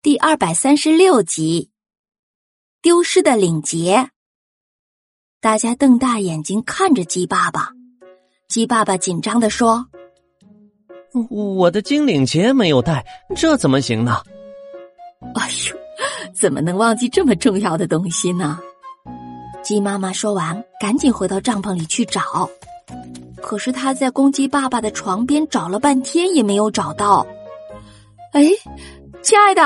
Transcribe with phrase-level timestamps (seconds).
[0.00, 1.70] 第二百三十六集，
[2.80, 4.10] 丢失的领结。
[5.40, 7.70] 大家瞪大眼睛看着鸡爸爸，
[8.46, 9.88] 鸡爸爸紧张的说
[11.28, 14.22] ：“我的金领结没有带，这怎么行呢？”
[15.34, 15.76] 哎呦，
[16.32, 18.60] 怎么能忘记这么重要的东西呢？
[19.64, 22.48] 鸡妈妈说完，赶紧回到帐篷里去找。
[23.42, 27.26] 可是他在公鸡爸爸的床边找了半天，也没有找到。
[28.32, 28.44] 哎。
[29.22, 29.62] 亲爱的，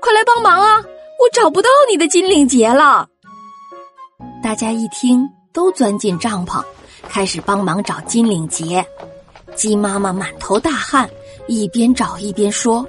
[0.00, 0.82] 快来帮忙啊！
[1.18, 3.08] 我找不到你的金领结了。
[4.42, 6.62] 大家一听，都钻进帐篷，
[7.08, 8.84] 开始帮忙找金领结。
[9.54, 11.08] 鸡妈妈满头大汗，
[11.46, 12.86] 一边找一边说：“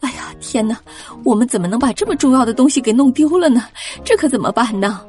[0.00, 0.76] 哎呀，天哪！
[1.24, 3.64] 我们怎么能把这么重要的东西给弄丢了呢？
[4.04, 5.00] 这可怎么办呢？”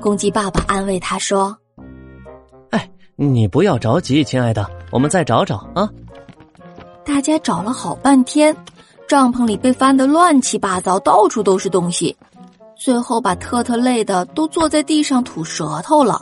[0.00, 1.56] 公鸡爸爸安慰他说
[2.70, 5.88] ：“哎，你不要着急，亲爱的，我们再找找啊。”
[7.04, 8.54] 大家找了好半天。
[9.08, 12.16] 帐篷里被翻得乱七八糟，到处都是东西，
[12.76, 16.20] 最后把特特累的都坐在地上吐舌头了。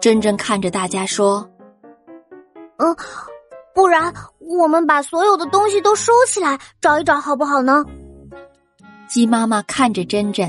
[0.00, 1.48] 真真看着大家说
[2.78, 2.96] ：“嗯，
[3.74, 7.84] 不然我们把所有的东西都收起来找一找好不好呢？”
[9.08, 10.46] 鸡妈妈看着真真，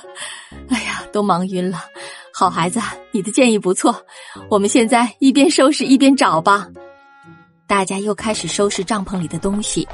[0.68, 1.78] 哎呀，都忙晕了。
[2.34, 2.80] 好孩子，
[3.12, 3.94] 你的建议不错，
[4.50, 6.66] 我们现在一边收拾一边找吧。
[7.66, 9.86] 大家又开始收拾帐篷里的东西。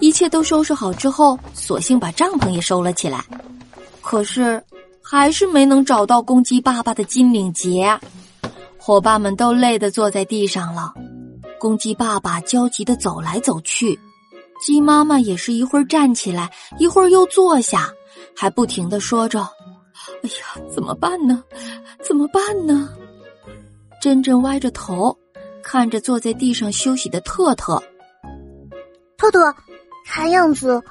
[0.00, 3.24] 一切都收拾好之后，索性把帐篷也收了起来。
[4.02, 4.62] 可是，
[5.02, 7.98] 还是没能找到公鸡爸爸的金领结。
[8.76, 10.92] 伙伴们都累得坐在地上了。
[11.58, 13.98] 公鸡爸爸焦急的走来走去，
[14.60, 17.90] 鸡妈妈也是一会儿站起来，一会儿又坐下，
[18.36, 19.40] 还不停的说着
[20.22, 21.42] ：“哎呀，怎么办呢？
[22.02, 22.90] 怎么办呢？”
[24.02, 25.16] 真真歪着头，
[25.62, 27.82] 看着坐在地上休息的特特。
[29.16, 29.54] 特特。
[30.04, 30.82] 看样子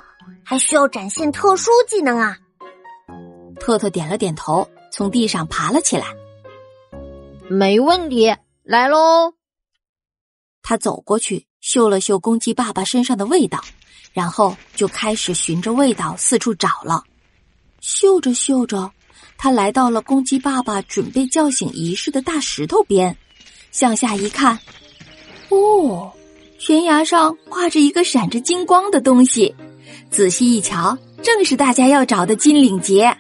[0.44, 2.38] 还需要展现特殊技能啊！
[3.60, 6.08] 特特点了点头，从地上爬了起来。
[7.50, 9.34] 没问题，来喽！
[10.62, 13.64] 他走过去，嗅了嗅公鸡爸爸身上的味道，
[14.12, 17.04] 然后就开始循着味道四处找了。
[17.80, 18.92] 嗅着嗅着，
[19.38, 23.16] 他来到了公鸡爸爸准备叫醒仪式的大石头边，
[23.72, 24.58] 向下一看，
[25.50, 26.12] 哦。
[26.66, 29.54] 悬崖上挂着一个闪着金光的东西，
[30.10, 33.18] 仔细一瞧，正是大家要找的金领结。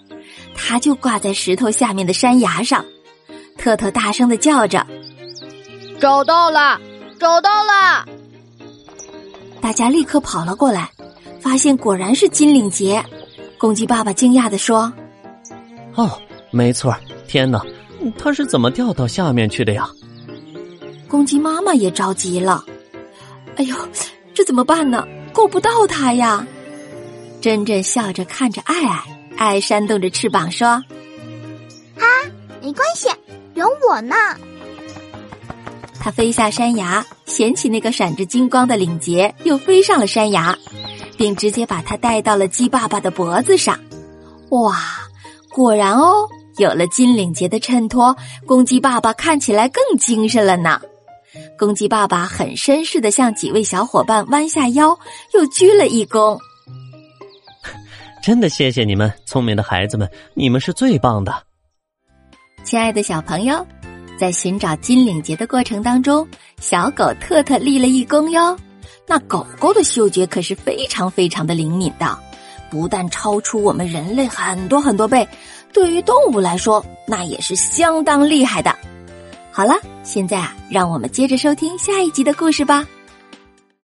[0.56, 2.86] 它就挂在石头下面的山崖上。
[3.58, 4.88] 特特大声的叫着
[6.00, 6.80] ：“找到了，
[7.20, 8.08] 找到了！”
[9.60, 10.90] 大家立刻跑了过来，
[11.42, 13.04] 发现果然是金领结。
[13.58, 14.94] 公鸡爸爸惊讶的说
[15.96, 16.10] ：“哦，
[16.50, 16.96] 没错！
[17.28, 17.62] 天哪，
[18.18, 19.90] 它是怎么掉到下面去的呀？”
[21.10, 22.64] 公鸡妈妈也着急了。
[23.56, 23.76] 哎呦，
[24.34, 25.06] 这怎么办呢？
[25.34, 26.46] 够不到它呀！
[27.42, 29.04] 真真笑着看着爱爱，
[29.38, 30.68] 爱扇动着翅膀说
[32.00, 32.06] ：“啊，
[32.62, 33.10] 没关系，
[33.54, 34.16] 有我呢。”
[36.00, 40.58] 他飞下山崖，捡起那个闪着金光的领结，又飞上了山崖，
[41.18, 43.80] 并直接把它戴到了鸡爸爸的脖子上。
[44.50, 44.78] 哇，
[45.50, 46.28] 果然哦，
[46.58, 48.16] 有了金领结的衬托，
[48.46, 50.82] 公鸡爸爸看起来更精神了呢。
[51.58, 54.98] 公鸡爸爸很绅士的向几位小伙伴弯下腰，
[55.34, 56.40] 又鞠了一躬。
[58.22, 61.44] 真的谢谢你们，聪明的孩子们，你们是最棒的。
[62.64, 63.66] 亲爱的小朋友，
[64.18, 66.26] 在寻找金领结的过程当中，
[66.62, 68.58] 小狗特特立了一功哟。
[69.06, 72.18] 那狗狗的嗅觉可是非常非常的灵敏的，
[72.72, 75.28] 不但超出我们人类很多很多倍，
[75.74, 78.74] 对于动物来说，那也是相当厉害的。
[79.56, 82.84] 好了，现在啊，让我们接着收听下一集的故事吧。